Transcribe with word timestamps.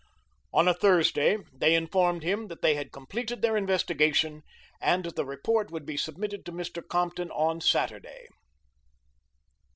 On 0.51 0.67
a 0.67 0.73
Thursday 0.73 1.37
they 1.53 1.75
informed 1.75 2.23
him 2.23 2.47
that 2.47 2.63
they 2.63 2.73
had 2.73 2.91
completed 2.91 3.43
their 3.43 3.55
investigation, 3.55 4.41
and 4.81 5.05
the 5.05 5.25
report 5.25 5.69
would 5.69 5.85
be 5.85 5.95
submitted 5.95 6.43
to 6.47 6.51
Mr. 6.51 6.81
Compton 6.87 7.29
on 7.29 7.61
Saturday. 7.61 8.25